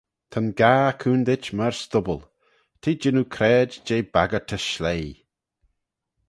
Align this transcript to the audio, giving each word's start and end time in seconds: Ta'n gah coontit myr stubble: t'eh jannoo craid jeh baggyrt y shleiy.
Ta'n 0.31 0.47
gah 0.59 0.91
coontit 1.01 1.45
myr 1.57 1.73
stubble: 1.83 2.23
t'eh 2.81 2.99
jannoo 3.01 3.31
craid 3.35 3.71
jeh 3.85 4.07
baggyrt 4.13 4.55
y 4.57 4.59
shleiy. 4.69 5.07